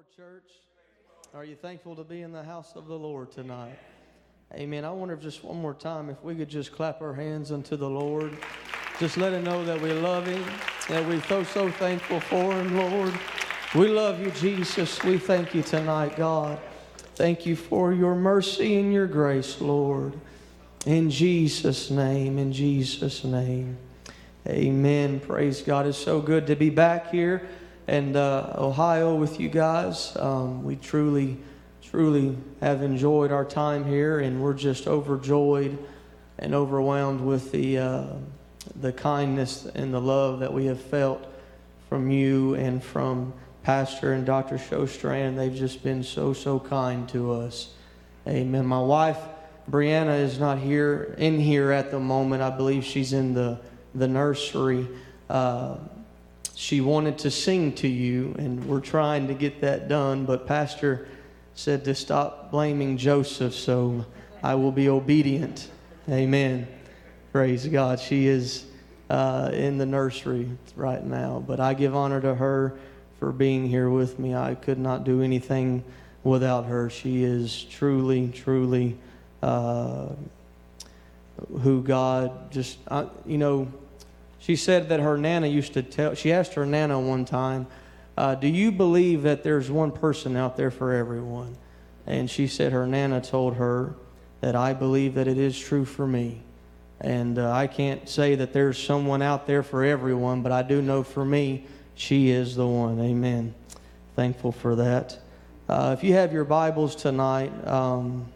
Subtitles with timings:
[0.00, 0.52] Lord, church.
[1.34, 3.78] Are you thankful to be in the house of the Lord tonight?
[4.54, 4.82] Amen.
[4.82, 7.76] I wonder if just one more time, if we could just clap our hands unto
[7.76, 8.38] the Lord.
[8.98, 10.42] Just let him know that we love him,
[10.88, 13.12] that we're so, so thankful for him, Lord.
[13.74, 15.02] We love you, Jesus.
[15.02, 16.58] We thank you tonight, God.
[17.16, 20.18] Thank you for your mercy and your grace, Lord.
[20.86, 23.76] In Jesus' name, in Jesus' name.
[24.46, 25.20] Amen.
[25.20, 25.86] Praise God.
[25.86, 27.46] It's so good to be back here
[27.90, 30.16] in uh, Ohio with you guys.
[30.16, 31.36] Um, we truly,
[31.82, 35.76] truly have enjoyed our time here, and we're just overjoyed
[36.38, 38.06] and overwhelmed with the uh,
[38.76, 41.26] the kindness and the love that we have felt
[41.88, 43.32] from you and from
[43.64, 44.56] Pastor and Dr.
[44.56, 45.36] Showstrand.
[45.36, 47.74] They've just been so so kind to us.
[48.28, 48.66] Amen.
[48.66, 49.18] My wife
[49.68, 52.40] Brianna is not here in here at the moment.
[52.40, 53.58] I believe she's in the
[53.96, 54.86] the nursery.
[55.28, 55.76] Uh,
[56.60, 60.26] she wanted to sing to you, and we're trying to get that done.
[60.26, 61.08] But Pastor
[61.54, 64.04] said to stop blaming Joseph, so
[64.42, 65.70] I will be obedient.
[66.06, 66.68] Amen.
[67.32, 67.98] Praise God.
[67.98, 68.66] She is
[69.08, 72.76] uh, in the nursery right now, but I give honor to her
[73.18, 74.34] for being here with me.
[74.34, 75.82] I could not do anything
[76.24, 76.90] without her.
[76.90, 78.98] She is truly, truly
[79.42, 80.08] uh,
[81.62, 83.72] who God just, uh, you know,
[84.40, 87.66] she said that her nana used to tell, she asked her nana one time,
[88.16, 91.56] uh, Do you believe that there's one person out there for everyone?
[92.06, 93.94] And she said her nana told her
[94.40, 96.42] that I believe that it is true for me.
[97.02, 100.82] And uh, I can't say that there's someone out there for everyone, but I do
[100.82, 102.98] know for me, she is the one.
[102.98, 103.54] Amen.
[104.16, 105.18] Thankful for that.
[105.68, 108.26] Uh, if you have your Bibles tonight, um,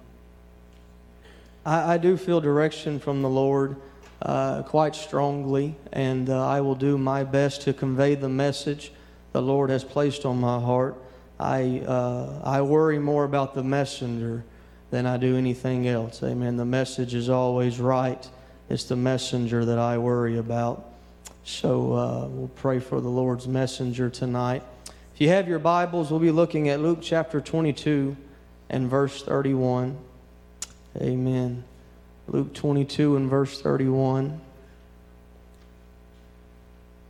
[1.65, 3.77] I, I, do feel direction from the Lord
[4.25, 8.93] uh, quite strongly, and uh, I will do my best to convey the message
[9.33, 10.97] the Lord has placed on my heart.
[11.39, 14.45] I, uh, I worry more about the messenger
[14.91, 16.23] than I do anything else.
[16.23, 16.57] Amen.
[16.57, 18.29] The message is always right.
[18.71, 20.89] It's the messenger that I worry about.
[21.43, 24.63] So uh, we'll pray for the Lord's messenger tonight.
[25.15, 28.17] If you have your Bibles, we'll be looking at Luke chapter 22
[28.71, 29.99] and verse 31.
[30.97, 31.65] Amen.
[32.29, 34.41] Luke 22 and verse 31.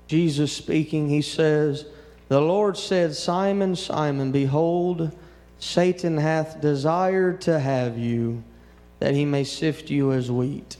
[0.06, 1.86] Jesus speaking, he says,
[2.28, 5.16] The Lord said, Simon, Simon, behold,
[5.58, 8.42] Satan hath desired to have you,
[8.98, 10.76] that he may sift you as wheat.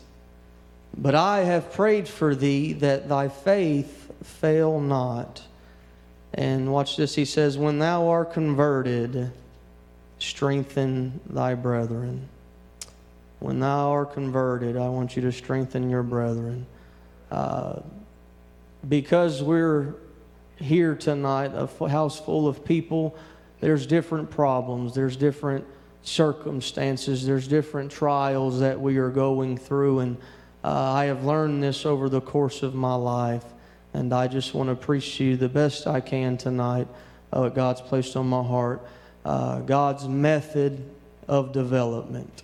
[0.96, 5.42] But I have prayed for thee that thy faith fail not.
[6.32, 7.14] And watch this.
[7.14, 9.30] He says, When thou art converted,
[10.18, 12.28] strengthen thy brethren.
[13.40, 16.66] When thou art converted, I want you to strengthen your brethren.
[17.30, 17.80] Uh,
[18.88, 19.94] because we're
[20.56, 23.16] here tonight, a house full of people,
[23.60, 25.64] there's different problems, there's different
[26.02, 30.00] circumstances, there's different trials that we are going through.
[30.00, 30.16] And
[30.62, 33.44] uh, I have learned this over the course of my life.
[33.92, 36.88] And I just want to preach to you the best I can tonight
[37.32, 38.86] uh, what God's placed on my heart.
[39.24, 40.84] Uh, God's method
[41.26, 42.42] of development.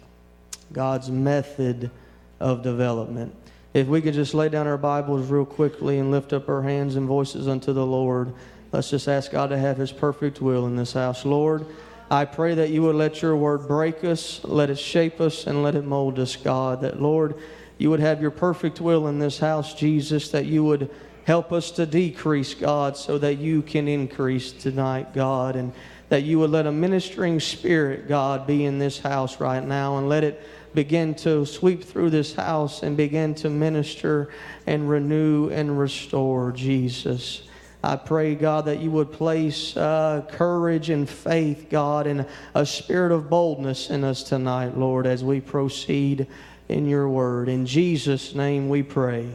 [0.73, 1.91] God's method
[2.39, 3.35] of development.
[3.73, 6.97] If we could just lay down our Bibles real quickly and lift up our hands
[6.97, 8.33] and voices unto the Lord,
[8.73, 11.25] let's just ask God to have His perfect will in this house.
[11.25, 11.67] Lord,
[12.11, 15.63] I pray that you would let your word break us, let it shape us, and
[15.63, 16.81] let it mold us, God.
[16.81, 17.37] That, Lord,
[17.79, 20.91] you would have your perfect will in this house, Jesus, that you would
[21.25, 25.55] help us to decrease, God, so that you can increase tonight, God.
[25.55, 25.73] And
[26.11, 30.09] that you would let a ministering spirit, God, be in this house right now and
[30.09, 30.45] let it
[30.75, 34.31] begin to sweep through this house and begin to minister
[34.67, 37.43] and renew and restore, Jesus.
[37.83, 43.11] I pray, God, that you would place uh, courage and faith, God, and a spirit
[43.11, 46.27] of boldness in us tonight, Lord, as we proceed
[46.69, 47.49] in your word.
[47.49, 49.29] In Jesus' name we pray.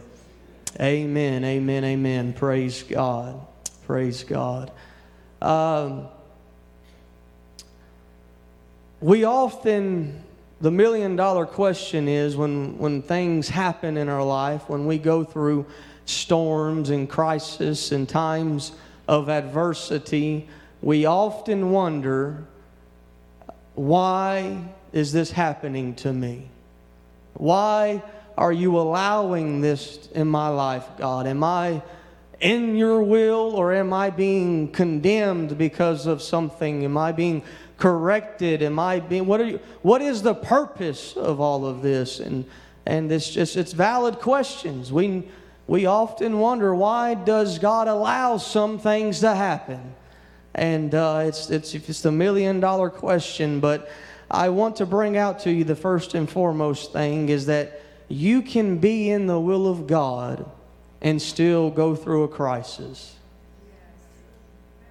[0.80, 2.32] Amen, amen, amen.
[2.34, 3.40] Praise God.
[3.86, 4.70] Praise God.
[5.42, 6.08] Um,
[9.00, 10.22] we often
[10.60, 15.22] the million dollar question is when, when things happen in our life, when we go
[15.22, 15.66] through
[16.06, 18.72] storms and crisis and times
[19.06, 20.48] of adversity,
[20.80, 22.44] we often wonder,
[23.74, 24.58] why
[24.92, 26.48] is this happening to me?
[27.34, 28.02] Why
[28.38, 31.26] are you allowing this in my life, God?
[31.26, 31.82] Am I
[32.40, 36.84] in your will or am I being condemned because of something?
[36.84, 37.42] Am I being
[37.78, 38.62] corrected?
[38.62, 42.20] Am I being what are you what is the purpose of all of this?
[42.20, 42.44] And
[42.84, 44.92] and it's just it's valid questions.
[44.92, 45.24] We
[45.66, 49.94] we often wonder why does God allow some things to happen?
[50.54, 53.90] And uh, it's, it's, it's the million dollar question, but
[54.30, 58.42] I want to bring out to you the first and foremost thing is that you
[58.42, 60.48] can be in the will of God
[61.02, 63.15] and still go through a crisis.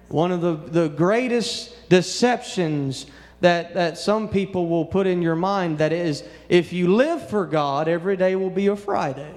[0.08, 3.06] One of the, the greatest deceptions
[3.40, 7.44] that, that some people will put in your mind that is, if you live for
[7.44, 9.34] God, every day will be a Friday.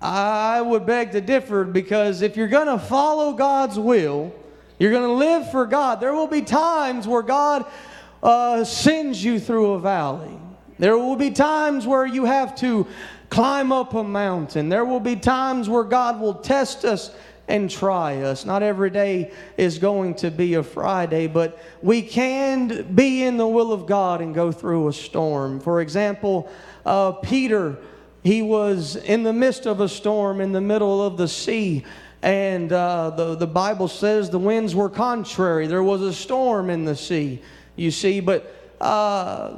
[0.00, 4.34] I would beg to differ because if you're going to follow God's will,
[4.78, 6.00] you're going to live for God.
[6.00, 7.64] There will be times where God
[8.22, 10.36] uh, sends you through a valley.
[10.78, 12.88] There will be times where you have to
[13.32, 14.68] climb up a mountain.
[14.68, 17.10] There will be times where God will test us
[17.48, 18.44] and try us.
[18.44, 23.46] Not every day is going to be a Friday, but we can be in the
[23.48, 25.60] will of God and go through a storm.
[25.60, 26.50] For example,
[26.84, 27.78] uh, Peter
[28.22, 31.84] he was in the midst of a storm in the middle of the sea.
[32.22, 35.66] And uh, the, the Bible says the winds were contrary.
[35.66, 37.42] There was a storm in the sea,
[37.74, 38.20] you see.
[38.20, 39.54] But uh,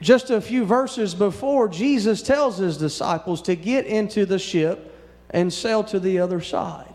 [0.00, 4.94] just a few verses before, Jesus tells his disciples to get into the ship
[5.30, 6.94] and sail to the other side.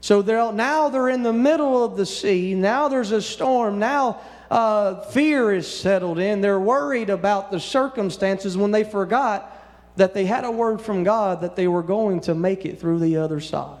[0.00, 2.54] So they're, now they're in the middle of the sea.
[2.54, 3.78] Now there's a storm.
[3.78, 4.20] Now
[4.50, 6.40] uh, fear is settled in.
[6.40, 9.54] They're worried about the circumstances when they forgot
[9.96, 13.00] that they had a word from God that they were going to make it through
[13.00, 13.80] the other side.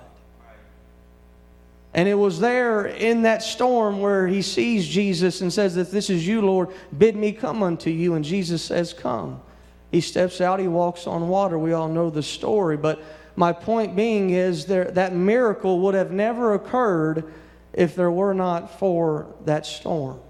[1.98, 6.10] And it was there in that storm where he sees Jesus and says, If this
[6.10, 8.14] is you, Lord, bid me come unto you.
[8.14, 9.42] And Jesus says, Come.
[9.90, 11.58] He steps out, he walks on water.
[11.58, 12.76] We all know the story.
[12.76, 13.02] But
[13.34, 17.32] my point being is there, that miracle would have never occurred
[17.72, 20.20] if there were not for that storm.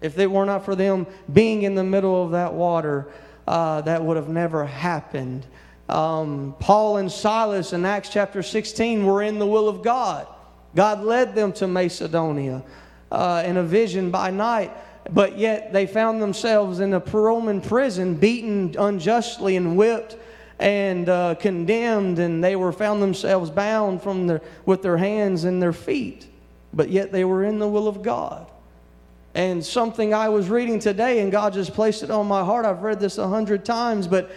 [0.00, 3.06] If it were not for them being in the middle of that water
[3.46, 5.46] uh, that would have never happened.
[5.88, 10.26] Um, Paul and Silas in Acts chapter 16 were in the will of God.
[10.74, 12.62] God led them to Macedonia
[13.10, 14.70] uh, in a vision by night,
[15.10, 20.16] but yet they found themselves in a Roman prison, beaten unjustly and whipped
[20.58, 25.60] and uh, condemned, and they were found themselves bound from their, with their hands and
[25.60, 26.26] their feet.
[26.72, 28.46] But yet they were in the will of God
[29.34, 32.66] and something I was reading today, and God just placed it on my heart.
[32.66, 34.30] I've read this a hundred times, but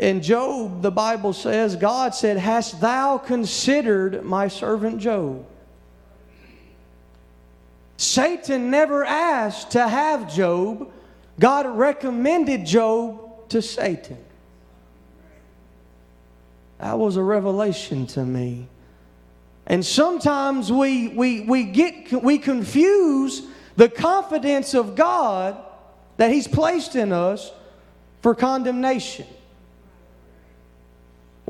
[0.00, 5.44] in Job, the Bible says, God said, Hast thou considered my servant Job?
[7.98, 10.90] Satan never asked to have Job,
[11.38, 14.16] God recommended Job to Satan.
[16.78, 18.68] That was a revelation to me.
[19.66, 23.42] And sometimes we, we, we, get, we confuse
[23.76, 25.58] the confidence of God
[26.16, 27.52] that He's placed in us
[28.22, 29.26] for condemnation.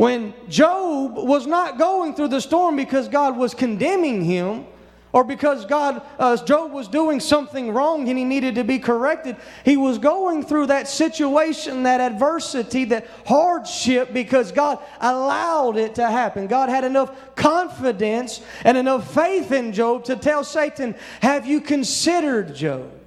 [0.01, 4.65] When Job was not going through the storm because God was condemning him,
[5.13, 9.37] or because God, uh, Job was doing something wrong and he needed to be corrected.
[9.63, 16.11] He was going through that situation, that adversity, that hardship because God allowed it to
[16.11, 16.47] happen.
[16.47, 22.55] God had enough confidence and enough faith in Job to tell Satan, Have you considered
[22.55, 23.00] Job?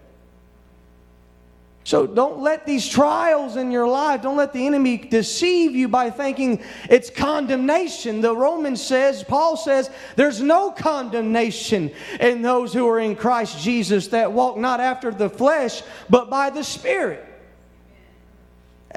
[1.85, 6.09] So don't let these trials in your life, don't let the enemy deceive you by
[6.09, 8.21] thinking it's condemnation.
[8.21, 11.91] The Romans says, Paul says, there's no condemnation
[12.21, 16.49] in those who are in Christ Jesus that walk not after the flesh, but by
[16.49, 17.27] the Spirit.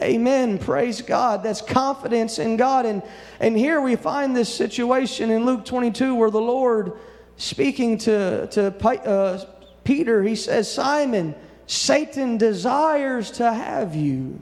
[0.01, 0.59] Amen.
[0.59, 1.43] Praise God.
[1.43, 2.87] That's confidence in God.
[2.87, 3.03] And,
[3.41, 6.93] and here we find this situation in Luke 22 where the Lord,
[7.37, 9.45] speaking to, to uh,
[9.85, 11.35] Peter, he says, Simon,
[11.67, 14.39] Satan desires to have you.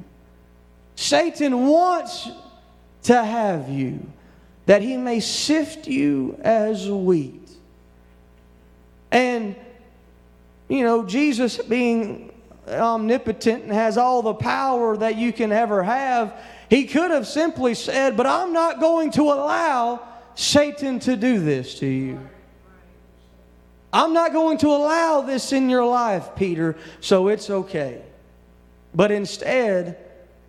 [0.97, 2.29] Satan wants
[3.05, 4.07] to have you
[4.67, 7.51] that he may sift you as wheat.
[9.11, 9.55] And,
[10.69, 12.33] you know, Jesus being
[12.69, 16.35] omnipotent and has all the power that you can ever have,
[16.71, 20.01] he could have simply said, But I'm not going to allow
[20.35, 22.19] Satan to do this to you.
[23.95, 28.03] I'm not going to allow this in your life, Peter, so it's okay.
[28.93, 29.97] But instead,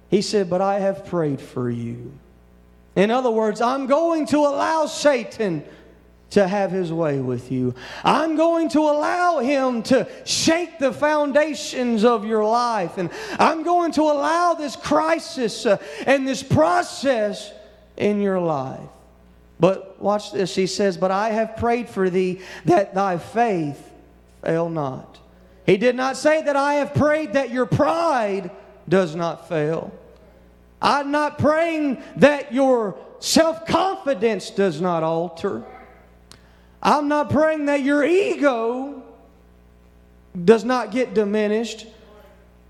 [0.09, 2.11] he said, But I have prayed for you.
[2.95, 5.63] In other words, I'm going to allow Satan
[6.31, 7.75] to have his way with you.
[8.03, 12.97] I'm going to allow him to shake the foundations of your life.
[12.97, 17.53] And I'm going to allow this crisis uh, and this process
[17.95, 18.89] in your life.
[19.59, 20.55] But watch this.
[20.55, 23.91] He says, But I have prayed for thee that thy faith
[24.43, 25.19] fail not.
[25.65, 28.51] He did not say that I have prayed that your pride
[28.87, 29.93] does not fail.
[30.81, 35.63] I'm not praying that your self confidence does not alter.
[36.83, 39.01] I'm not praying that your ego
[40.43, 41.87] does not get diminished.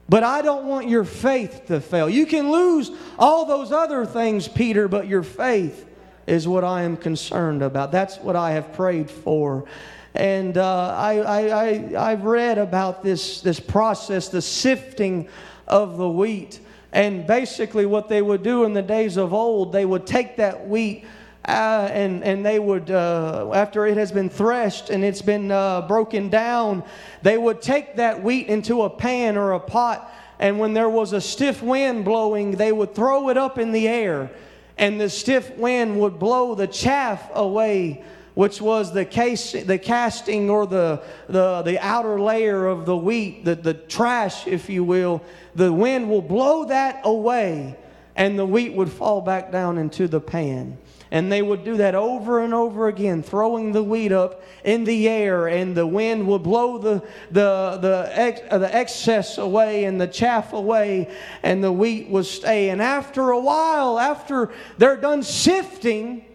[0.08, 2.08] But I don't want your faith to fail.
[2.08, 5.86] You can lose all those other things, Peter, but your faith
[6.28, 7.92] is what I am concerned about.
[7.92, 9.66] That's what I have prayed for.
[10.14, 15.28] And uh, I, I, I, I've read about this, this process, the sifting
[15.68, 16.60] of the wheat.
[16.94, 20.68] And basically, what they would do in the days of old, they would take that
[20.68, 21.06] wheat
[21.48, 25.82] uh, and, and they would, uh, after it has been threshed and it's been uh,
[25.82, 26.84] broken down,
[27.22, 30.12] they would take that wheat into a pan or a pot.
[30.40, 33.88] And when there was a stiff wind blowing, they would throw it up in the
[33.88, 34.32] air.
[34.78, 38.04] And the stiff wind would blow the chaff away,
[38.34, 43.46] which was the, case, the casting or the, the, the outer layer of the wheat,
[43.46, 45.22] the, the trash, if you will.
[45.56, 47.78] The wind will blow that away,
[48.16, 50.78] and the wheat would fall back down into the pan.
[51.12, 55.08] And they would do that over and over again, throwing the wheat up in the
[55.08, 60.02] air, and the wind would blow the, the, the, ex, uh, the excess away and
[60.02, 62.70] the chaff away, and the wheat would stay.
[62.70, 66.26] And after a while, after they're done sifting,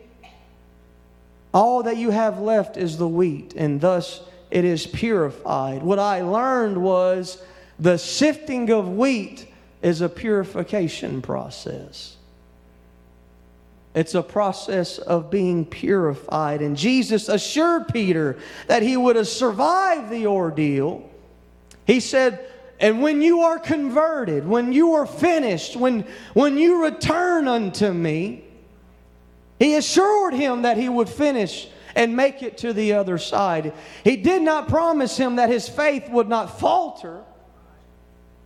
[1.53, 5.83] all that you have left is the wheat, and thus it is purified.
[5.83, 7.43] What I learned was
[7.79, 9.47] the sifting of wheat
[9.83, 12.17] is a purification process.
[13.95, 16.63] It's a process of being purified.
[16.63, 21.11] And Jesus assured Peter that he would have survived the ordeal.
[21.87, 22.45] He said,
[22.79, 28.45] And when you are converted, when you are finished, when, when you return unto me,
[29.59, 33.73] he assured him that he would finish and make it to the other side.
[34.05, 37.23] He did not promise him that his faith would not falter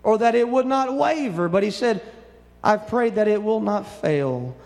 [0.02, 2.02] or that it would not waver, but he said,
[2.62, 4.56] I've prayed that it will not fail.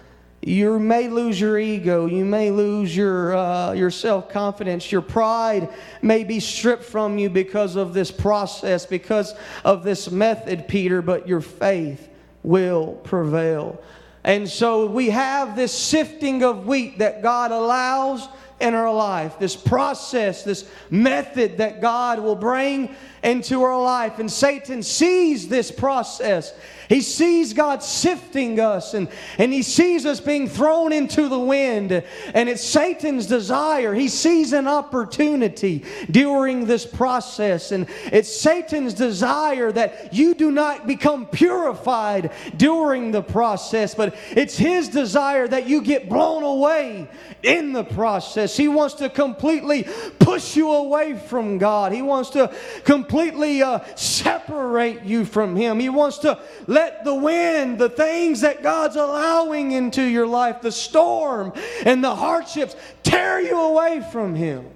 [0.41, 2.07] You may lose your ego.
[2.07, 4.91] You may lose your, uh, your self confidence.
[4.93, 5.69] Your pride
[6.01, 11.27] may be stripped from you because of this process, because of this method, Peter, but
[11.27, 12.09] your faith
[12.43, 13.83] will prevail.
[14.25, 18.29] And so we have this sifting of wheat that God allows
[18.61, 24.19] in our life, this process, this method that God will bring into our life.
[24.19, 26.53] And Satan sees this process
[26.89, 31.93] he sees God sifting us and, and he sees us being thrown into the wind.
[32.33, 33.93] And it's Satan's desire.
[33.93, 37.73] He sees an opportunity during this process.
[37.73, 44.57] And it's Satan's desire that you do not become purified during the process, but it's
[44.57, 47.07] his desire that you get blown away
[47.43, 48.57] in the process.
[48.57, 49.87] He wants to completely
[50.19, 51.93] push you away from God.
[51.93, 55.81] He wants to completely uh, separate you from him.
[55.81, 60.73] He wants to let the wind, the things that God's allowing into your life, the
[60.73, 61.53] storm
[61.85, 64.67] and the hardships, tear you away from Him.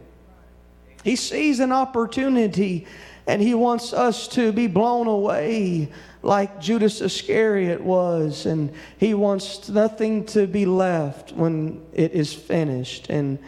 [1.04, 2.86] He sees an opportunity
[3.26, 5.90] and He wants us to be blown away
[6.22, 13.10] like Judas Iscariot was, and He wants nothing to be left when it is finished.
[13.10, 13.38] And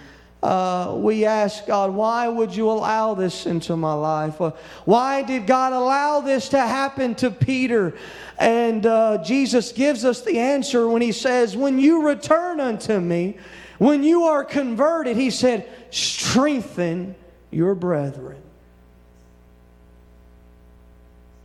[0.44, 4.40] uh, we ask God, why would you allow this into my life?
[4.40, 4.52] Uh,
[4.84, 7.96] why did God allow this to happen to Peter?
[8.38, 13.38] And uh, Jesus gives us the answer when he says, When you return unto me,
[13.78, 17.14] when you are converted, he said, strengthen
[17.50, 18.43] your brethren.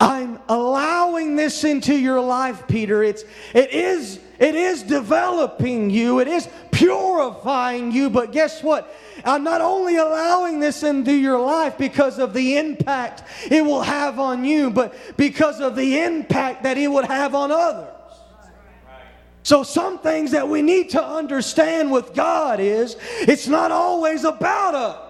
[0.00, 3.02] I'm allowing this into your life, Peter.
[3.02, 3.22] It's,
[3.54, 8.96] it, is, it is developing you, it is purifying you, but guess what?
[9.22, 14.18] I'm not only allowing this into your life because of the impact it will have
[14.18, 17.94] on you, but because of the impact that it would have on others.
[19.42, 24.74] So, some things that we need to understand with God is it's not always about
[24.74, 25.09] us.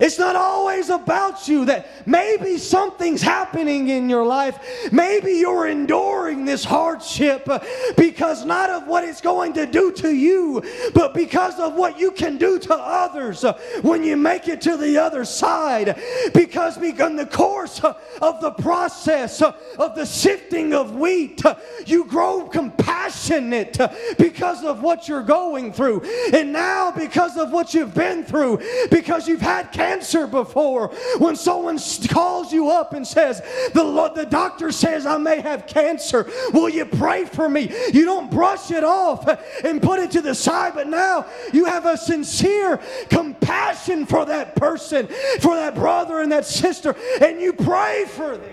[0.00, 4.58] It's not always about you that maybe something's happening in your life.
[4.92, 7.58] Maybe you're enduring this hardship uh,
[7.96, 10.62] because not of what it's going to do to you,
[10.94, 14.76] but because of what you can do to others uh, when you make it to
[14.76, 16.00] the other side.
[16.32, 21.42] Because in the course uh, of the process of the sifting of wheat,
[21.86, 23.78] you grow compassionate
[24.16, 26.02] because of what you're going through.
[26.32, 30.88] And now, because of what you've been through, because you've had cancer cancer before.
[31.18, 31.78] When someone
[32.08, 33.40] calls you up and says,
[33.72, 37.72] the, the doctor says I may have cancer, will you pray for me?
[37.92, 39.26] You don't brush it off
[39.64, 44.56] and put it to the side, but now you have a sincere compassion for that
[44.56, 45.08] person,
[45.40, 48.52] for that brother and that sister, and you pray for them.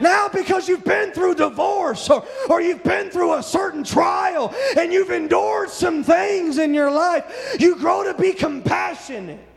[0.00, 4.92] Now, because you've been through divorce or, or you've been through a certain trial and
[4.92, 9.51] you've endured some things in your life, you grow to be compassionate.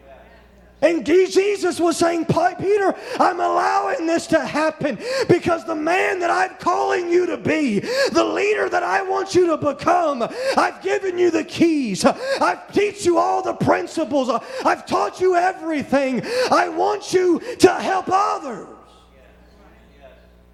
[0.86, 6.56] And Jesus was saying, Peter, I'm allowing this to happen because the man that I'm
[6.58, 7.80] calling you to be,
[8.12, 10.22] the leader that I want you to become,
[10.56, 12.06] I've given you the keys.
[12.06, 14.30] I've teach you all the principles.
[14.64, 16.22] I've taught you everything.
[16.52, 18.68] I want you to help others.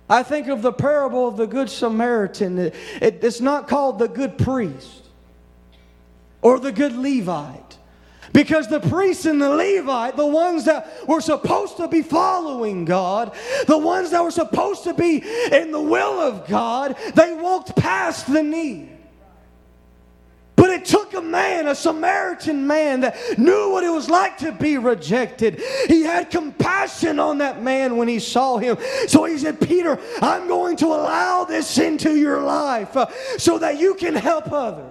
[0.09, 2.57] I think of the parable of the Good Samaritan.
[2.57, 5.03] It, it, it's not called the good priest
[6.41, 7.60] or the good Levite.
[8.33, 13.35] Because the priests and the Levite, the ones that were supposed to be following God,
[13.67, 15.17] the ones that were supposed to be
[15.51, 18.89] in the will of God, they walked past the need.
[20.61, 24.51] But it took a man, a Samaritan man, that knew what it was like to
[24.51, 25.59] be rejected.
[25.87, 28.77] He had compassion on that man when he saw him.
[29.07, 33.07] So he said, Peter, I'm going to allow this into your life uh,
[33.39, 34.90] so that you can help others.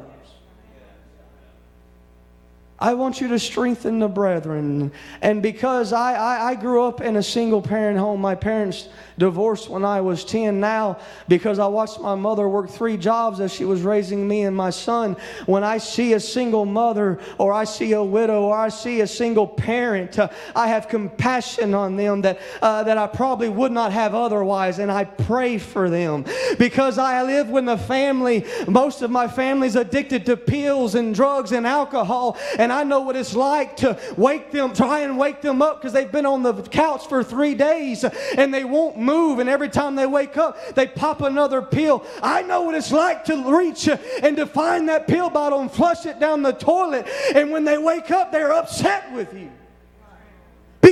[2.80, 4.90] I want you to strengthen the brethren.
[5.20, 9.68] And because I, I, I, grew up in a single parent home, my parents divorced
[9.68, 10.60] when I was 10.
[10.60, 14.56] Now, because I watched my mother work three jobs as she was raising me and
[14.56, 18.70] my son, when I see a single mother or I see a widow or I
[18.70, 23.50] see a single parent, uh, I have compassion on them that, uh, that I probably
[23.50, 24.78] would not have otherwise.
[24.78, 26.24] And I pray for them
[26.58, 31.52] because I live with a family, most of my family's addicted to pills and drugs
[31.52, 32.38] and alcohol.
[32.58, 35.80] And and I know what it's like to wake them, try and wake them up
[35.80, 39.40] because they've been on the couch for three days and they won't move.
[39.40, 42.06] And every time they wake up, they pop another pill.
[42.22, 43.88] I know what it's like to reach
[44.22, 47.08] and to find that pill bottle and flush it down the toilet.
[47.34, 49.50] And when they wake up, they're upset with you.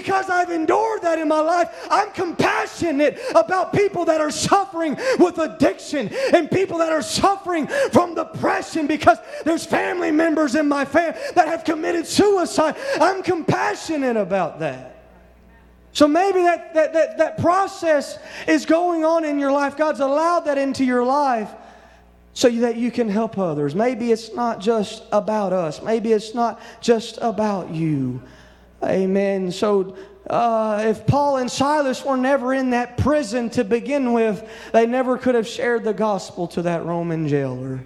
[0.09, 5.37] Because I've endured that in my life, I'm compassionate about people that are suffering with
[5.37, 11.21] addiction and people that are suffering from depression because there's family members in my family
[11.35, 12.77] that have committed suicide.
[12.99, 15.05] I'm compassionate about that.
[15.93, 19.77] So maybe that, that, that, that process is going on in your life.
[19.77, 21.51] God's allowed that into your life
[22.33, 23.75] so that you can help others.
[23.75, 28.23] Maybe it's not just about us, maybe it's not just about you.
[28.83, 29.51] Amen.
[29.51, 29.97] So
[30.29, 35.19] uh, if Paul and Silas were never in that prison to begin with, they never
[35.19, 37.85] could have shared the gospel to that Roman jailer.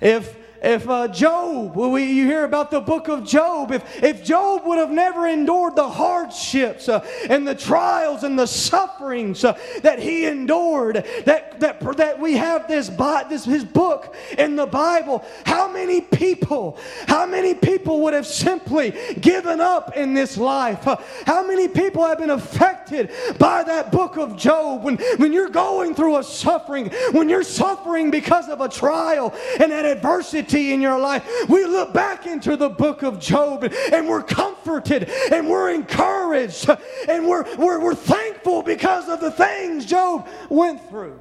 [0.00, 4.62] If if uh, Job, we, you hear about the book of Job, if, if Job
[4.64, 9.98] would have never endured the hardships uh, and the trials and the sufferings uh, that
[9.98, 12.88] he endured, that, that, that we have this,
[13.28, 18.94] this his book in the Bible, how many people, how many people would have simply
[19.20, 20.86] given up in this life?
[20.86, 20.96] Uh,
[21.26, 24.84] how many people have been affected by that book of Job?
[24.84, 29.72] When, when you're going through a suffering, when you're suffering because of a trial and
[29.72, 34.22] an adversity, in your life, we look back into the book of Job and we're
[34.22, 36.68] comforted and we're encouraged
[37.08, 41.18] and we're, we're, we're thankful because of the things Job went through.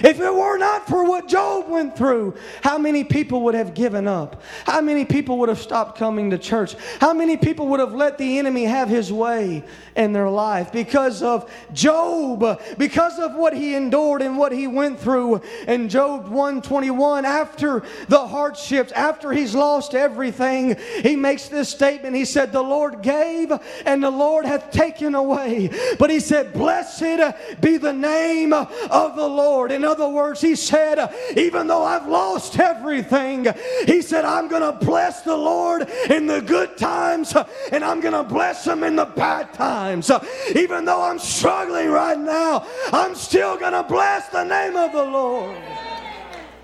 [0.00, 4.06] If it were not for what Job went through, how many people would have given
[4.06, 4.40] up?
[4.64, 6.76] How many people would have stopped coming to church?
[7.00, 9.64] How many people would have let the enemy have his way
[9.96, 15.00] in their life because of Job, because of what he endured and what he went
[15.00, 22.14] through in Job 121 after the hardships, after he's lost everything, he makes this statement.
[22.14, 23.52] He said, "The Lord gave
[23.84, 29.28] and the Lord hath taken away." But he said, "Blessed be the name of the
[29.28, 33.46] Lord." Other words, he said, even though I've lost everything,
[33.86, 37.34] he said, I'm going to bless the Lord in the good times
[37.72, 40.10] and I'm going to bless him in the bad times.
[40.54, 45.04] Even though I'm struggling right now, I'm still going to bless the name of the
[45.04, 45.56] Lord.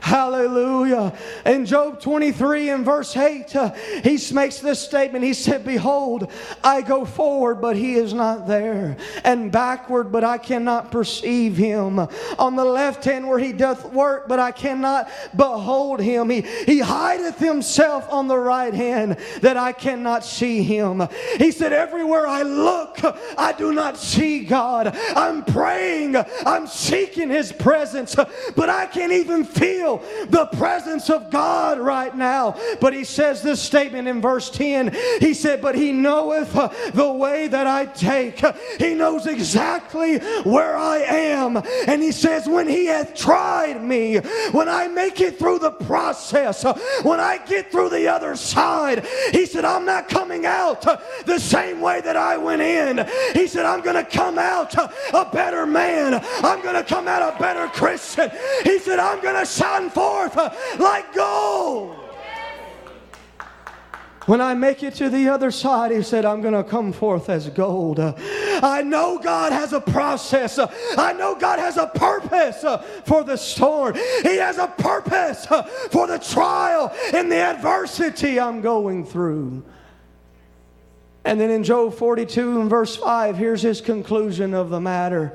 [0.05, 1.15] Hallelujah.
[1.47, 5.25] In Job 23 and verse 8, uh, he makes this statement.
[5.25, 6.31] He said, Behold,
[6.63, 11.99] I go forward, but he is not there, and backward, but I cannot perceive him.
[12.39, 16.29] On the left hand where he doth work, but I cannot behold him.
[16.29, 21.09] He, he hideth himself on the right hand, that I cannot see him.
[21.39, 22.99] He said, Everywhere I look,
[23.39, 24.95] I do not see God.
[25.17, 26.15] I'm praying,
[26.45, 28.15] I'm seeking his presence,
[28.55, 29.94] but I can't even feel
[30.29, 32.57] the presence of God right now.
[32.81, 34.95] But he says this statement in verse 10.
[35.21, 38.43] He said, But he knoweth uh, the way that I take.
[38.79, 41.57] He knows exactly where I am.
[41.87, 44.19] And he says, When he hath tried me,
[44.53, 49.07] when I make it through the process, uh, when I get through the other side,
[49.33, 53.07] he said, I'm not coming out uh, the same way that I went in.
[53.35, 56.15] He said, I'm going to come out a better man.
[56.43, 58.31] I'm going to come out a better Christian.
[58.63, 60.37] He said, I'm going to shine forth
[60.79, 62.05] like gold.
[64.27, 67.29] When I make it to the other side, he said, I'm going to come forth
[67.29, 68.01] as gold.
[68.01, 68.15] Uh,
[68.63, 70.59] I know God has a process.
[70.59, 73.95] Uh, I know God has a purpose uh, for the storm.
[73.95, 79.63] He has a purpose uh, for the trial and the adversity I'm going through.
[81.27, 85.35] And then in Job 42 and verse 5, here's his conclusion of the matter.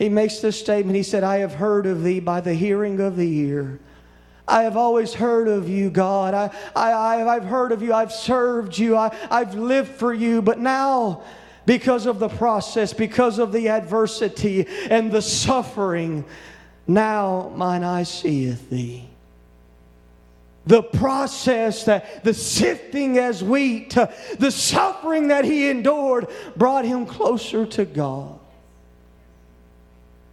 [0.00, 0.96] He makes this statement.
[0.96, 3.78] He said, I have heard of thee by the hearing of the ear
[4.50, 6.34] I have always heard of you, God.
[6.34, 7.94] I, I, I've heard of you.
[7.94, 8.96] I've served you.
[8.96, 10.42] I, I've lived for you.
[10.42, 11.22] But now,
[11.66, 16.24] because of the process, because of the adversity and the suffering,
[16.88, 19.08] now mine eye seeth thee.
[20.66, 24.08] The process that the sifting as wheat, uh,
[24.38, 28.39] the suffering that he endured brought him closer to God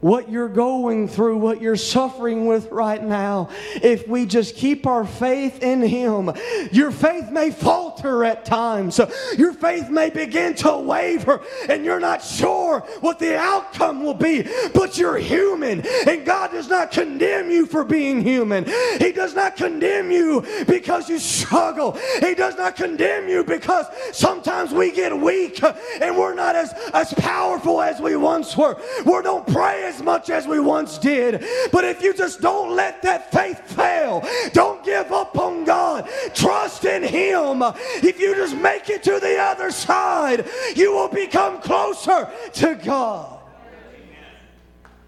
[0.08, 3.50] what you're going through, what you're suffering with right now,
[3.84, 6.32] if we just keep our faith in Him,
[6.72, 9.00] your faith may falter at times.
[9.38, 14.48] Your faith may begin to waver, and you're not sure what the outcome will be,
[14.74, 18.66] but you're human, and God does not condemn you for being human.
[19.00, 24.72] He does not condemn you because you struggle, He does not condemn you because sometimes
[24.72, 25.62] we get weak
[26.02, 28.80] and we're not as, as powerful as we once were.
[29.06, 31.44] We don't pray as much as we once did.
[31.72, 36.86] But if you just don't let that faith fail, don't give up on God, trust
[36.86, 37.62] in Him.
[38.04, 43.37] If you just make it to the other side, you will become closer to God.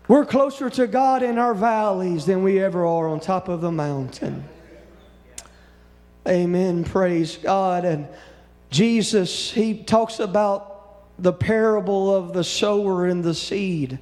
[0.09, 3.71] We're closer to God in our valleys than we ever are on top of the
[3.71, 4.43] mountain.
[6.27, 6.83] Amen.
[6.83, 7.85] Praise God.
[7.85, 8.07] And
[8.71, 13.99] Jesus, he talks about the parable of the sower and the seed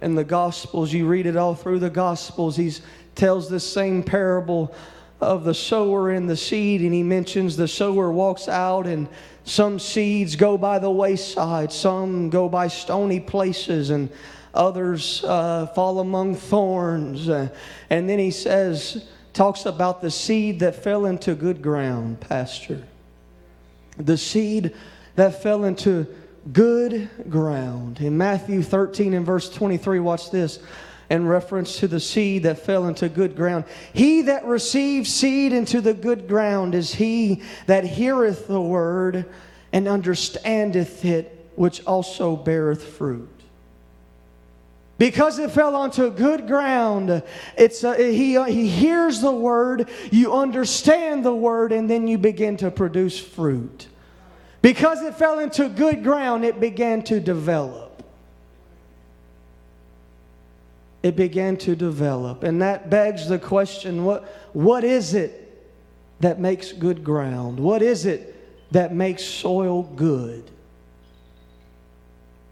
[0.00, 0.94] in the Gospels.
[0.94, 2.56] You read it all through the Gospels.
[2.56, 2.72] He
[3.14, 4.74] tells this same parable
[5.20, 9.06] of the sower and the seed, and he mentions the sower walks out, and
[9.44, 14.08] some seeds go by the wayside, some go by stony places, and
[14.58, 17.28] others uh, fall among thorns.
[17.28, 17.48] Uh,
[17.88, 22.82] and then he says, talks about the seed that fell into good ground, Pastor.
[23.96, 24.74] The seed
[25.14, 26.06] that fell into
[26.52, 28.00] good ground.
[28.00, 30.58] In Matthew 13 and verse 23, watch this.
[31.08, 33.64] In reference to the seed that fell into good ground.
[33.94, 39.24] He that receives seed into the good ground is he that heareth the word
[39.72, 43.37] and understandeth it, which also beareth fruit.
[44.98, 47.22] Because it fell onto good ground,
[47.56, 52.18] it's a, he, uh, he hears the word, you understand the word, and then you
[52.18, 53.86] begin to produce fruit.
[54.60, 58.02] Because it fell into good ground, it began to develop.
[61.04, 62.42] It began to develop.
[62.42, 65.44] And that begs the question what, what is it
[66.18, 67.60] that makes good ground?
[67.60, 68.34] What is it
[68.72, 70.50] that makes soil good?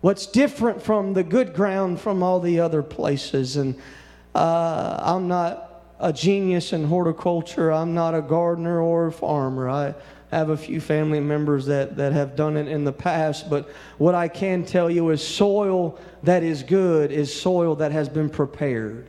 [0.06, 3.56] What's different from the good ground from all the other places?
[3.56, 3.74] And
[4.36, 9.68] uh, I'm not a genius in horticulture, I'm not a gardener or a farmer.
[9.68, 9.94] I,
[10.30, 14.14] have a few family members that, that have done it in the past, but what
[14.14, 19.08] I can tell you is soil that is good is soil that has been prepared.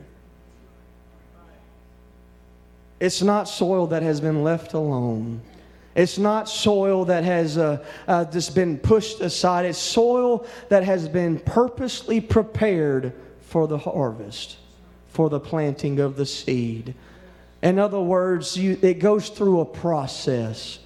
[2.98, 5.42] It's not soil that has been left alone.
[5.98, 9.66] It's not soil that has uh, uh, just been pushed aside.
[9.66, 14.58] It's soil that has been purposely prepared for the harvest,
[15.08, 16.94] for the planting of the seed.
[17.64, 20.78] In other words, you, it goes through a process.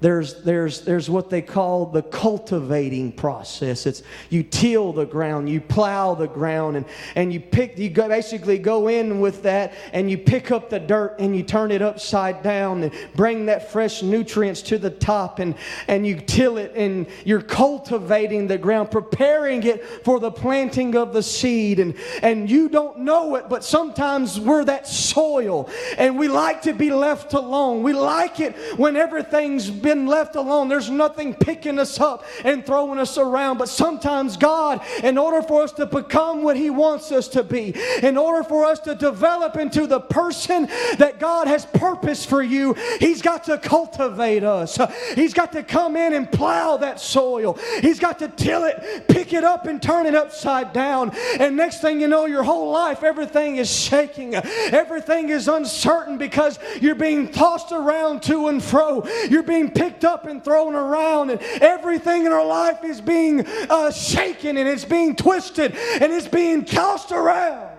[0.00, 3.84] There's, there's, there's what they call the cultivating process.
[3.84, 8.08] It's you till the ground, you plow the ground, and, and you pick, you go,
[8.08, 11.82] basically go in with that and you pick up the dirt and you turn it
[11.82, 15.54] upside down and bring that fresh nutrients to the top and,
[15.86, 21.12] and you till it and you're cultivating the ground, preparing it for the planting of
[21.12, 21.78] the seed.
[21.78, 26.72] And, and you don't know it, but sometimes we're that soil and we like to
[26.72, 27.82] be left alone.
[27.82, 30.68] We like it when everything's been been left alone.
[30.68, 33.58] There's nothing picking us up and throwing us around.
[33.58, 37.74] But sometimes God, in order for us to become what He wants us to be,
[38.02, 42.74] in order for us to develop into the person that God has purposed for you,
[43.00, 44.78] He's got to cultivate us.
[45.16, 47.58] He's got to come in and plow that soil.
[47.80, 51.10] He's got to till it, pick it up, and turn it upside down.
[51.40, 54.36] And next thing you know, your whole life, everything is shaking.
[54.36, 59.04] Everything is uncertain because you're being tossed around to and fro.
[59.28, 63.90] You're being picked up and thrown around, and everything in our life is being uh,
[63.90, 67.69] shaken and it's being twisted and it's being tossed around.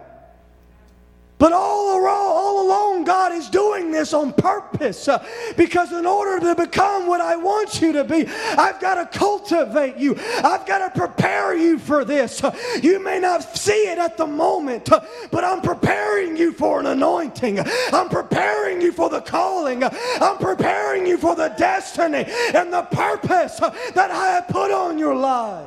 [1.41, 5.07] But all around, all along, God is doing this on purpose.
[5.07, 5.25] Uh,
[5.57, 9.97] because in order to become what I want you to be, I've got to cultivate
[9.97, 10.15] you.
[10.43, 12.43] I've got to prepare you for this.
[12.43, 15.01] Uh, you may not see it at the moment, uh,
[15.31, 17.59] but I'm preparing you for an anointing.
[17.91, 19.83] I'm preparing you for the calling.
[19.83, 24.99] I'm preparing you for the destiny and the purpose uh, that I have put on
[24.99, 25.65] your life.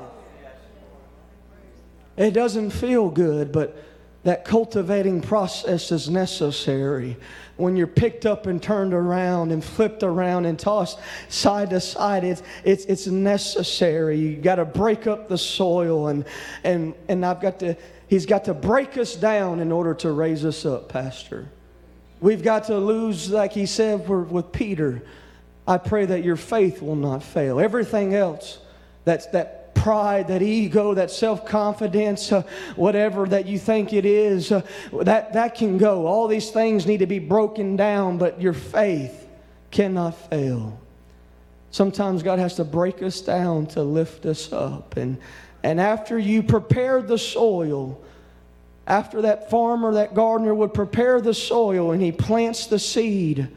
[2.17, 3.77] It doesn't feel good, but
[4.25, 7.17] that cultivating process is necessary.
[7.57, 12.25] When you're picked up and turned around and flipped around and tossed side to side
[12.25, 14.19] it's it's it's necessary.
[14.19, 16.25] You got to break up the soil and
[16.65, 17.77] and and I've got to
[18.09, 21.49] he's got to break us down in order to raise us up pastor.
[22.21, 25.03] We've got to lose like he said with Peter.
[25.69, 27.61] I pray that your faith will not fail.
[27.61, 28.59] Everything else
[29.05, 32.43] that's that pride, that ego, that self confidence, uh,
[32.75, 34.63] whatever that you think it is, uh,
[35.03, 36.07] that, that can go.
[36.07, 39.29] All these things need to be broken down, but your faith
[39.71, 40.81] cannot fail.
[41.71, 44.97] Sometimes God has to break us down to lift us up.
[44.97, 45.19] And,
[45.63, 48.03] and after you prepare the soil,
[48.87, 53.49] after that farmer, that gardener would prepare the soil and he plants the seed,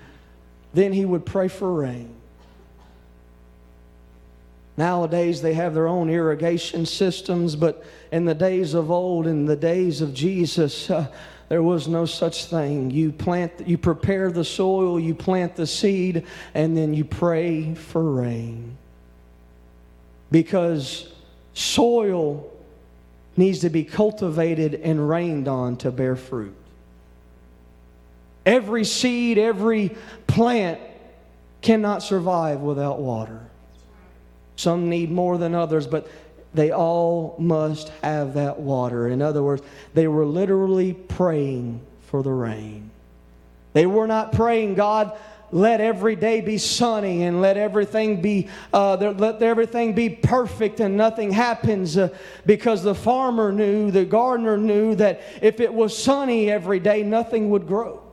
[0.74, 2.16] then he would pray for rain.
[4.78, 9.56] Nowadays, they have their own irrigation systems, but in the days of old, in the
[9.56, 11.08] days of Jesus, uh,
[11.50, 12.92] there was no such thing.
[12.92, 18.04] You plant, you prepare the soil, you plant the seed, and then you pray for
[18.04, 18.78] rain.
[20.30, 21.12] Because
[21.54, 22.52] soil
[23.36, 26.56] needs to be cultivated and rained on to bear fruit.
[28.46, 29.96] Every seed, every
[30.28, 30.80] plant
[31.62, 33.42] cannot survive without water.
[34.58, 36.10] Some need more than others, but
[36.54, 39.08] they all must have that water.
[39.08, 39.62] In other words,
[39.93, 42.89] they were literally praying for the rain.
[43.74, 45.15] They were not praying, God,
[45.52, 50.98] let every day be sunny and let everything be uh, let everything be perfect and
[50.98, 52.10] nothing happens uh,
[52.46, 57.50] because the farmer knew the gardener knew that if it was sunny every day nothing
[57.50, 58.07] would grow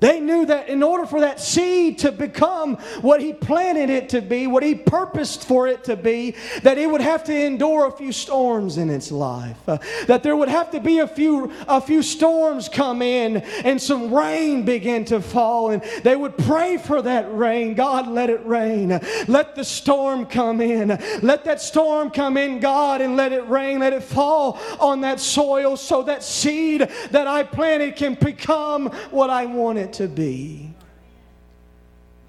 [0.00, 4.20] they knew that in order for that seed to become what he planted it to
[4.20, 7.92] be, what he purposed for it to be, that it would have to endure a
[7.92, 9.56] few storms in its life.
[9.68, 13.80] Uh, that there would have to be a few, a few storms come in and
[13.80, 15.70] some rain begin to fall.
[15.70, 17.74] And they would pray for that rain.
[17.74, 19.00] God, let it rain.
[19.28, 20.88] Let the storm come in.
[21.22, 23.78] Let that storm come in, God, and let it rain.
[23.78, 26.80] Let it fall on that soil so that seed
[27.10, 30.70] that I planted can become what I want it to be.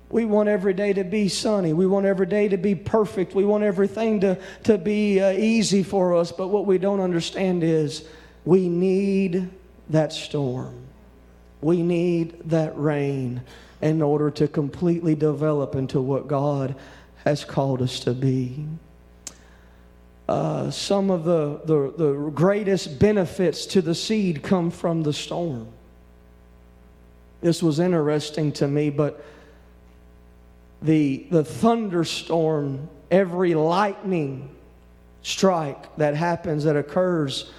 [0.10, 1.74] We want every day to be sunny.
[1.74, 3.34] We want every day to be perfect.
[3.34, 6.32] We want everything to, to be uh, easy for us.
[6.32, 8.08] But what we don't understand is
[8.46, 9.50] we need
[9.90, 10.76] that storm.
[11.62, 13.42] We need that rain
[13.82, 16.76] in order to completely develop into what God
[17.24, 18.66] has called us to be.
[20.28, 25.68] Uh, some of the, the, the greatest benefits to the seed come from the storm.
[27.46, 29.24] This was interesting to me, but
[30.82, 34.50] the, the thunderstorm, every lightning
[35.22, 37.52] strike that happens, that occurs,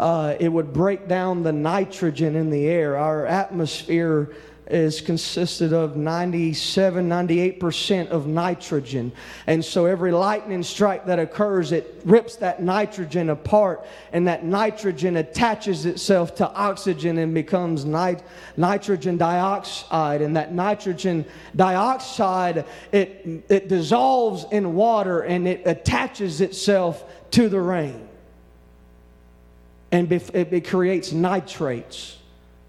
[0.00, 2.96] uh, it would break down the nitrogen in the air.
[2.96, 4.34] Our atmosphere
[4.70, 9.12] is consisted of 97, 98% of nitrogen.
[9.46, 15.16] And so every lightning strike that occurs, it rips that nitrogen apart, and that nitrogen
[15.16, 18.22] attaches itself to oxygen and becomes nit-
[18.56, 20.20] nitrogen dioxide.
[20.20, 21.24] And that nitrogen
[21.56, 28.06] dioxide, it, it dissolves in water and it attaches itself to the rain.
[29.90, 32.17] And it, it creates nitrates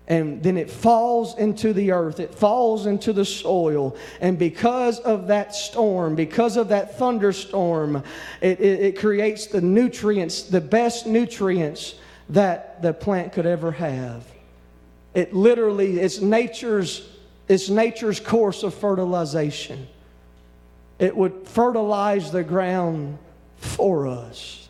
[0.09, 3.95] and then it falls into the earth, it falls into the soil.
[4.19, 8.03] And because of that storm, because of that thunderstorm,
[8.41, 11.93] it, it, it, creates the nutrients, the best nutrients
[12.29, 14.25] that the plant could ever have.
[15.13, 17.07] It literally, it's nature's,
[17.47, 19.87] it's nature's course of fertilization.
[20.97, 23.19] it would fertilize the ground
[23.57, 24.69] for us.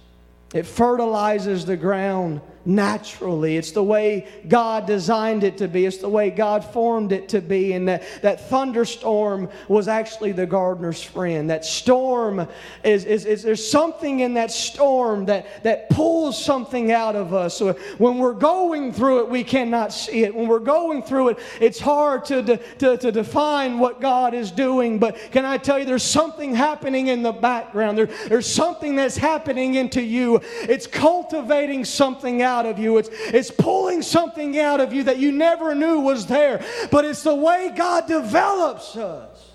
[0.54, 3.58] It fertilizes the ground naturally.
[3.58, 5.86] It's the way God designed it to be.
[5.86, 7.74] It's the way God formed it to be.
[7.74, 11.50] And that, that thunderstorm was actually the gardener's friend.
[11.50, 12.48] That storm
[12.84, 17.62] is, is, is there's something in that storm that, that pulls something out of us.
[17.98, 20.36] When we're going through it, we cannot see it.
[20.36, 25.00] When we're going through it, it's hard to, to, to define what God is doing.
[25.00, 27.98] But can I tell you, there's something happening in the background.
[27.98, 30.42] There, there's something that's happening into you.
[30.62, 32.98] It's cultivating something of you.
[32.98, 36.64] It's, it's pulling something out of you that you never knew was there.
[36.92, 39.52] But it's the way God develops us.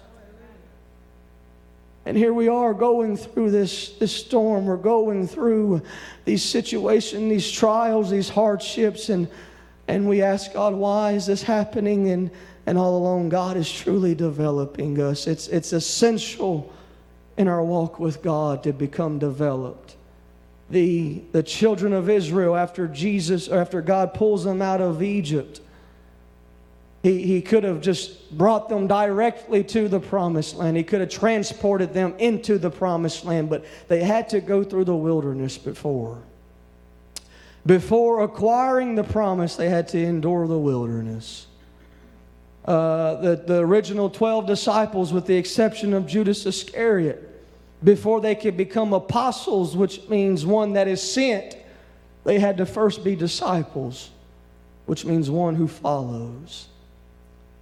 [2.06, 4.66] And here we are going through this, this storm.
[4.66, 5.82] We're going through
[6.24, 9.08] these situations, these trials, these hardships.
[9.08, 9.28] And,
[9.88, 12.10] and we ask God, why is this happening?
[12.10, 12.30] And,
[12.66, 15.26] and all along, God is truly developing us.
[15.26, 16.72] It's, it's essential
[17.36, 19.96] in our walk with God to become developed
[20.70, 25.60] the, the children of Israel after Jesus, after God pulls them out of Egypt.
[27.02, 30.76] He, he could have just brought them directly to the promised land.
[30.76, 34.84] He could have transported them into the promised land, but they had to go through
[34.84, 36.22] the wilderness before.
[37.66, 41.46] Before acquiring the promise, they had to endure the wilderness.
[42.64, 47.33] Uh, the, the original 12 disciples, with the exception of Judas Iscariot,
[47.82, 51.56] before they could become apostles, which means one that is sent,
[52.24, 54.10] they had to first be disciples,
[54.86, 56.68] which means one who follows.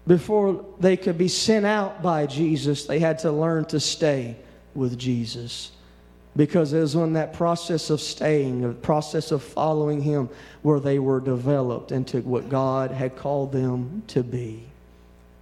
[0.06, 4.36] Before they could be sent out by Jesus, they had to learn to stay
[4.74, 5.72] with Jesus.
[6.34, 10.28] Because it was in that process of staying, the process of following Him,
[10.62, 14.64] where they were developed into what God had called them to be.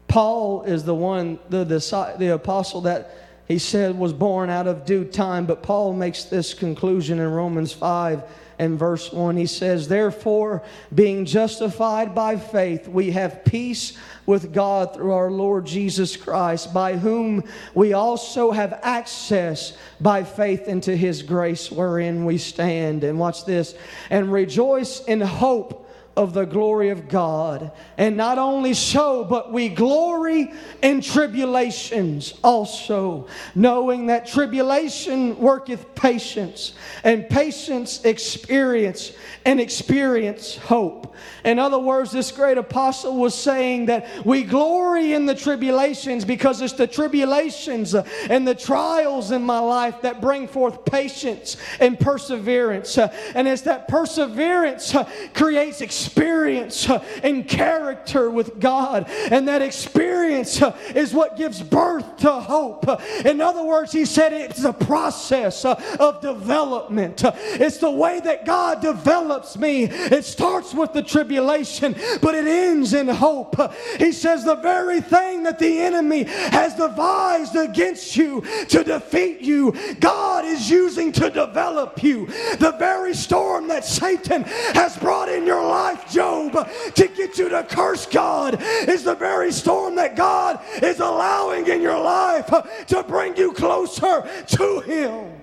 [0.09, 3.15] Paul is the one, the, the, the apostle that
[3.51, 5.45] he said was born out of due time.
[5.45, 8.23] But Paul makes this conclusion in Romans 5
[8.61, 9.37] and verse 1.
[9.37, 10.63] He says, Therefore,
[10.95, 16.97] being justified by faith, we have peace with God through our Lord Jesus Christ, by
[16.97, 17.43] whom
[17.75, 23.03] we also have access by faith into his grace wherein we stand.
[23.03, 23.75] And watch this,
[24.11, 27.71] and rejoice in hope of the glory of God.
[27.97, 36.75] And not only so, but we glory in tribulations also, knowing that tribulation worketh patience,
[37.05, 39.13] and patience experience,
[39.45, 41.15] and experience hope.
[41.45, 46.61] In other words, this great apostle was saying that we glory in the tribulations because
[46.61, 52.99] it's the tribulations and the trials in my life that bring forth patience and perseverance.
[52.99, 54.95] And it's that perseverance
[55.35, 56.00] creates experience
[56.61, 59.07] Uh, and character with God.
[59.31, 62.89] And that experience uh, is what gives birth to hope.
[63.25, 67.23] In other words, he said it's a process uh, of development.
[67.25, 69.85] It's the way that God develops me.
[69.85, 73.57] It starts with the tribulation, but it ends in hope.
[73.99, 79.75] He says, The very thing that the enemy has devised against you to defeat you,
[79.99, 82.27] God is using to develop you.
[82.59, 86.53] The very storm that Satan has brought in your life, Job,
[86.95, 91.81] to get you to curse God, is the very storm that God is allowing in
[91.81, 92.47] your life
[92.87, 95.41] to bring you closer to Him.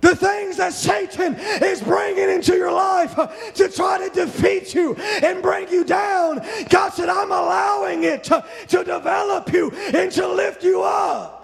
[0.00, 3.14] The things that Satan is bringing into your life
[3.54, 8.44] to try to defeat you and bring you down, God said, I'm allowing it to,
[8.68, 11.39] to develop you and to lift you up.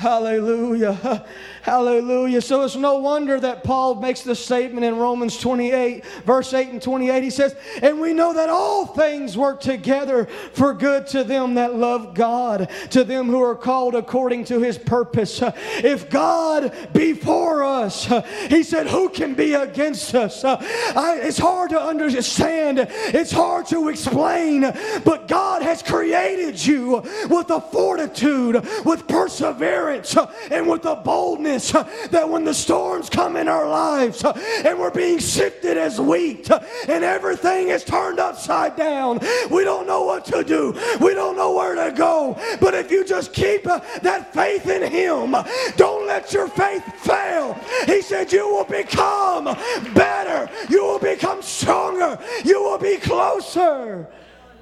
[0.00, 1.26] Hallelujah.
[1.62, 2.40] Hallelujah.
[2.40, 6.80] So it's no wonder that Paul makes the statement in Romans 28, verse 8 and
[6.80, 7.22] 28.
[7.22, 11.74] He says, And we know that all things work together for good to them that
[11.74, 15.42] love God, to them who are called according to his purpose.
[15.82, 18.06] If God be for us,
[18.48, 20.44] he said, Who can be against us?
[20.44, 24.62] I, it's hard to understand, it's hard to explain,
[25.04, 31.74] but God has created you with a fortitude, with perseverance, Uh, and with a boldness
[31.74, 34.32] uh, that when the storms come in our lives uh,
[34.64, 36.48] and we're being sifted as wheat
[36.88, 39.18] and everything is turned upside down,
[39.50, 40.72] we don't know what to do.
[41.00, 42.38] We don't know where to go.
[42.60, 45.34] But if you just keep that faith in Him,
[45.76, 47.58] don't let your faith fail.
[47.86, 49.44] He said, You will become
[49.92, 54.08] better, you will become stronger, you will be closer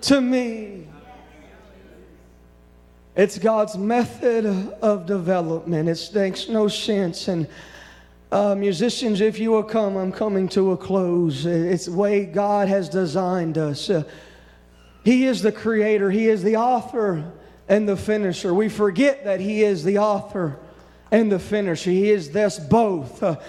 [0.03, 0.88] to me.
[3.19, 4.47] It's God's method
[4.81, 5.89] of development.
[5.89, 7.27] It makes no sense.
[7.27, 7.49] And
[8.31, 11.45] uh, musicians, if you will come, I'm coming to a close.
[11.45, 13.91] It's the way God has designed us.
[13.91, 14.05] Uh,
[15.03, 17.33] he is the creator, He is the author
[17.69, 18.55] and the finisher.
[18.55, 20.57] We forget that He is the author
[21.11, 21.91] and the finisher.
[21.91, 23.21] He is this both.
[23.21, 23.41] Uh,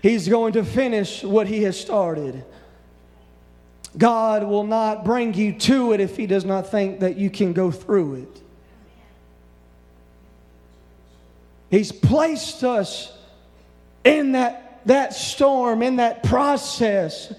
[0.00, 2.46] he's going to finish what He has started.
[3.98, 7.52] God will not bring you to it if He does not think that you can
[7.52, 8.42] go through it.
[11.70, 13.12] He's placed us
[14.04, 17.32] in that, that storm, in that process.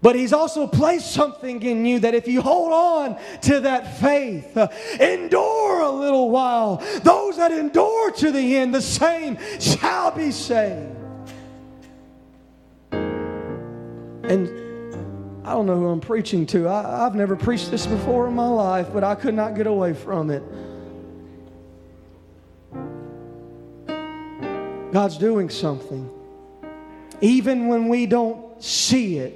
[0.00, 4.56] But he's also placed something in you that if you hold on to that faith,
[4.56, 4.68] uh,
[5.00, 6.76] endure a little while.
[7.02, 10.94] Those that endure to the end, the same shall be saved.
[12.92, 14.48] And
[15.44, 16.68] I don't know who I'm preaching to.
[16.68, 19.94] I, I've never preached this before in my life, but I could not get away
[19.94, 20.42] from it.
[24.92, 26.10] God's doing something.
[27.20, 29.34] Even when we don't see it,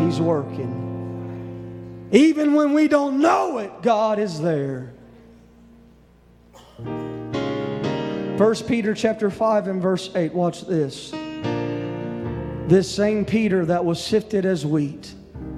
[0.00, 2.08] He's working.
[2.12, 4.92] Even when we don't know it, God is there.
[6.78, 11.10] 1 Peter chapter 5 and verse 8, watch this.
[12.68, 15.14] This same Peter that was sifted as wheat,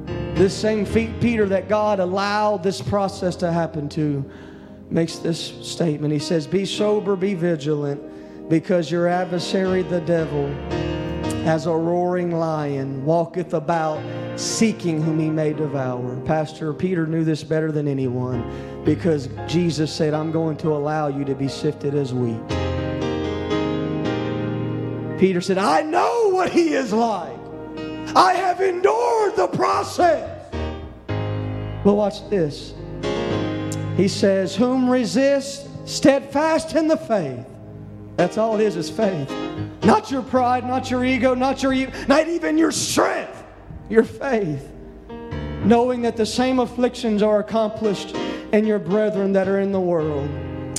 [0.06, 4.24] this same Peter that God allowed this process to happen to,
[4.90, 6.12] makes this statement.
[6.12, 8.07] He says, Be sober, be vigilant
[8.48, 10.46] because your adversary, the devil,
[11.46, 14.00] as a roaring lion, walketh about
[14.38, 16.16] seeking whom he may devour.
[16.24, 21.24] Pastor Peter knew this better than anyone because Jesus said, I'm going to allow you
[21.24, 22.40] to be sifted as wheat.
[25.18, 27.36] Peter said, I know what he is like.
[28.14, 30.36] I have endured the process.
[31.84, 32.72] But watch this.
[33.96, 37.46] He says, Whom resist steadfast in the faith
[38.18, 39.30] that's all it is, is faith.
[39.84, 41.72] Not your pride, not your ego, not your
[42.08, 43.44] not even your strength,
[43.88, 44.68] your faith.
[45.62, 48.16] Knowing that the same afflictions are accomplished
[48.52, 50.28] in your brethren that are in the world.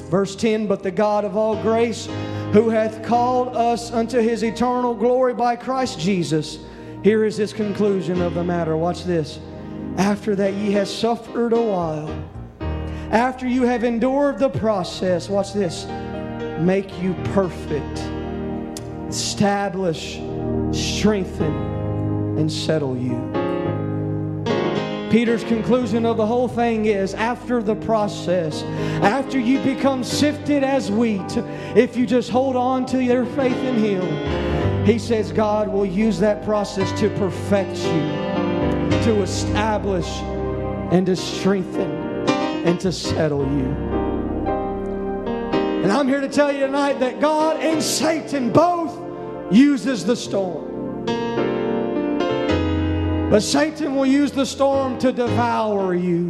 [0.09, 2.07] Verse 10 But the God of all grace,
[2.51, 6.59] who hath called us unto his eternal glory by Christ Jesus.
[7.05, 8.75] Here is his conclusion of the matter.
[8.75, 9.39] Watch this.
[9.95, 12.29] After that ye have suffered a while,
[13.11, 15.85] after you have endured the process, watch this
[16.59, 17.99] make you perfect,
[19.07, 20.19] establish,
[20.71, 21.53] strengthen,
[22.37, 23.17] and settle you.
[25.09, 28.61] Peter's conclusion of the whole thing is after the process,
[29.01, 31.37] after you become sifted as wheat,
[31.75, 36.19] if you just hold on to your faith in Him, He says God will use
[36.19, 40.07] that process to perfect you, to establish,
[40.91, 41.89] and to strengthen,
[42.29, 43.88] and to settle you.
[45.81, 48.99] And I'm here to tell you tonight that God and Satan both
[49.49, 51.05] uses the storm.
[53.29, 56.27] But Satan will use the storm to devour you.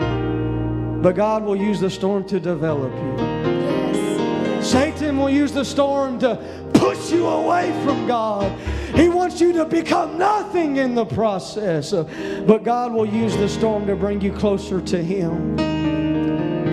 [1.02, 3.16] But God will use the storm to develop you.
[3.18, 4.70] Yes.
[4.70, 6.36] Satan will use the storm to
[6.76, 8.52] push you away from God.
[8.96, 11.92] He wants you to become nothing in the process.
[11.92, 15.79] But God will use the storm to bring you closer to Him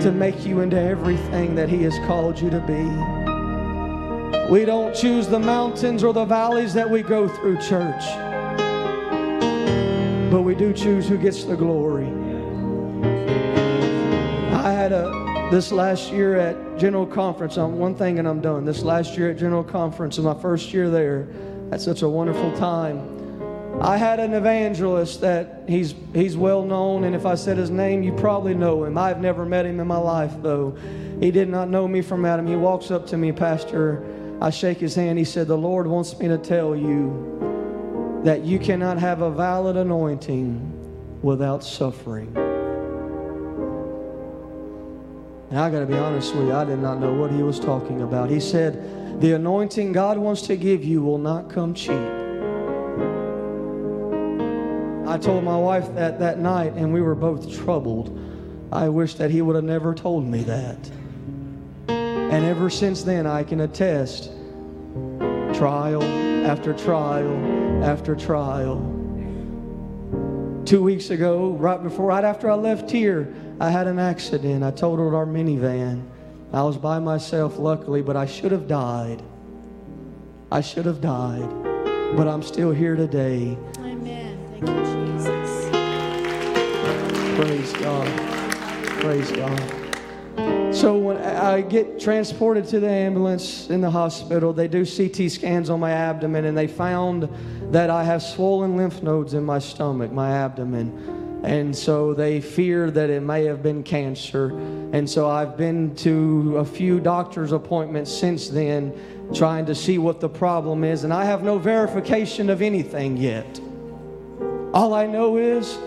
[0.07, 2.81] to make you into everything that He has called you to be.
[4.49, 8.05] We don't choose the mountains or the valleys that we go through, church,
[10.31, 12.07] but we do choose who gets the glory.
[14.53, 18.63] I had a this last year at General Conference, on one thing and I'm done.
[18.63, 21.27] This last year at General Conference, was my first year there.
[21.69, 23.16] Had such a wonderful time.
[23.81, 28.01] I had an evangelist that he's he's well known, and if I said his name,
[28.01, 28.97] you probably know him.
[28.97, 30.75] I've never met him in my life, though.
[31.19, 32.47] He did not know me from Adam.
[32.47, 34.03] He walks up to me, Pastor.
[34.41, 35.19] I shake his hand.
[35.19, 39.77] He said, The Lord wants me to tell you that you cannot have a valid
[39.77, 42.35] anointing without suffering.
[45.49, 47.59] And I got to be honest with you, I did not know what he was
[47.59, 48.29] talking about.
[48.29, 52.16] He said, The anointing God wants to give you will not come cheap.
[55.07, 58.19] I told my wife that that night, and we were both troubled.
[58.73, 60.91] I wish that he would have never told me that.
[61.87, 64.31] And ever since then, I can attest
[65.53, 66.03] trial
[66.45, 68.75] after trial after trial.
[70.65, 74.61] Two weeks ago, right before, right after I left here, I had an accident.
[74.61, 76.03] I totaled our minivan.
[76.51, 79.21] I was by myself, luckily, but I should have died.
[80.51, 81.47] I should have died.
[82.17, 83.57] But I'm still here today.
[87.35, 88.07] Praise God.
[88.99, 90.73] Praise God.
[90.73, 95.69] So when I get transported to the ambulance in the hospital, they do CT scans
[95.69, 97.29] on my abdomen and they found
[97.71, 101.41] that I have swollen lymph nodes in my stomach, my abdomen.
[101.43, 104.49] And so they fear that it may have been cancer.
[104.91, 108.93] And so I've been to a few doctor's appointments since then,
[109.33, 111.03] trying to see what the problem is.
[111.03, 113.59] And I have no verification of anything yet.
[114.73, 115.77] All I know is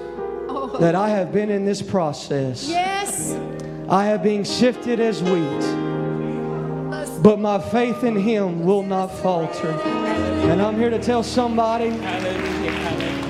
[0.48, 0.76] oh.
[0.80, 2.68] that I have been in this process.
[2.68, 3.36] Yes.
[3.88, 5.60] I have been sifted as wheat,
[7.22, 9.70] but my faith in Him will not falter.
[9.70, 11.88] And I'm here to tell somebody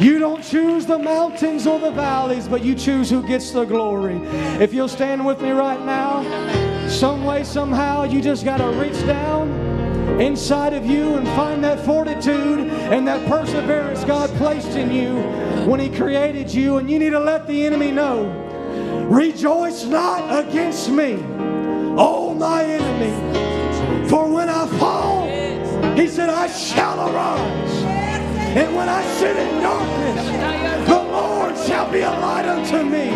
[0.05, 4.21] you don't choose the mountains or the valleys, but you choose who gets the glory.
[4.63, 8.99] If you'll stand with me right now, some way, somehow, you just got to reach
[9.07, 9.70] down
[10.19, 15.21] inside of you and find that fortitude and that perseverance God placed in you
[15.69, 16.79] when He created you.
[16.79, 18.27] And you need to let the enemy know
[19.11, 21.19] rejoice not against me,
[21.99, 24.09] oh my enemy.
[24.09, 25.27] For when I fall,
[25.97, 27.83] He said, I shall arise.
[28.57, 33.11] And when I sit in darkness, the Lord shall be a light unto me.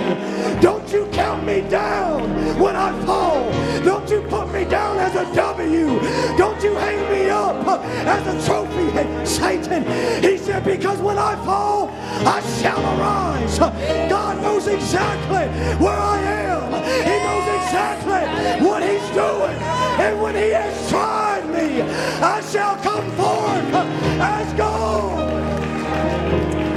[0.60, 2.22] Don't you count me down
[2.56, 3.50] when I fall.
[3.82, 4.43] Don't you put
[4.74, 5.86] down as a W.
[6.36, 7.64] Don't you hang me up
[8.14, 8.86] as a trophy,
[9.24, 9.82] Satan.
[10.20, 11.90] He said, because when I fall,
[12.36, 13.56] I shall arise.
[14.16, 15.46] God knows exactly
[15.84, 16.18] where I
[16.50, 16.66] am.
[17.10, 18.22] He knows exactly
[18.66, 19.56] what he's doing.
[20.04, 21.82] And when he has tried me,
[22.34, 23.74] I shall come forth
[24.34, 25.30] as gold.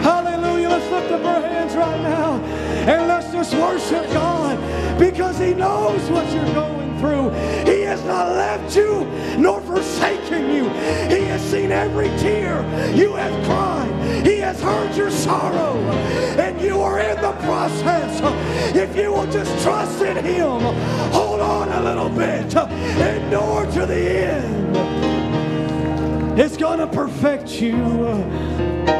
[0.09, 0.69] Hallelujah.
[0.69, 2.35] Let's lift up our hands right now
[2.93, 7.29] and let's just worship God because He knows what you're going through.
[7.65, 9.05] He has not left you
[9.37, 10.69] nor forsaken you.
[11.09, 12.61] He has seen every tear
[12.93, 14.25] you have cried.
[14.25, 15.77] He has heard your sorrow
[16.39, 18.21] and you are in the process.
[18.75, 20.61] If you will just trust in Him,
[21.11, 24.77] hold on a little bit, endure to the end.
[26.39, 27.75] It's going to perfect you.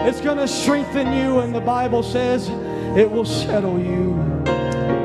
[0.08, 1.40] It's going to strengthen you.
[1.40, 2.50] And the Bible says
[2.98, 4.27] it will settle you.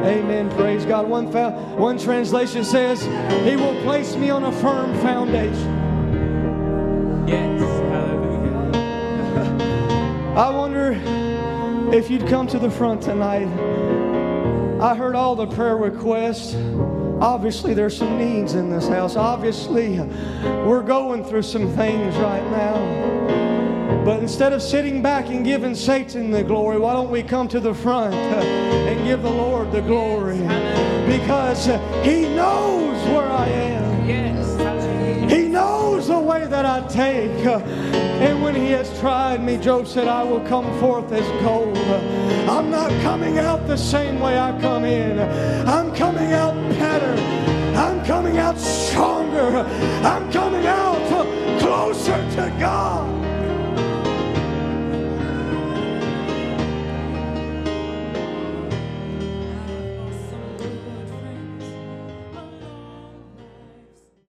[0.05, 0.51] Amen.
[0.57, 1.09] Praise God.
[1.09, 1.27] One,
[1.79, 3.03] one translation says,
[3.45, 5.79] He will place me on a firm foundation.
[7.29, 7.61] Yes.
[7.91, 8.73] Hallelujah.
[10.37, 11.01] I wonder
[11.95, 13.47] if you'd come to the front tonight.
[14.83, 16.57] I heard all the prayer requests.
[17.21, 19.15] Obviously, there's some needs in this house.
[19.15, 20.01] Obviously,
[20.67, 23.12] we're going through some things right now.
[24.05, 27.61] But instead of sitting back and giving Satan the glory, why don't we come to
[27.61, 28.19] the front uh,
[28.89, 30.39] and give the Lord the glory?
[31.07, 31.67] Because
[32.05, 33.93] He knows where I am.
[35.29, 37.47] He knows the way that I take.
[37.47, 37.61] Uh,
[38.23, 41.77] And when he has tried me, Job said, I will come forth as gold.
[42.49, 45.19] I'm not coming out the same way I come in.
[45.69, 47.15] I'm coming out better.
[47.77, 49.67] I'm coming out stronger.
[50.05, 51.03] I'm coming out
[51.59, 53.32] closer to God.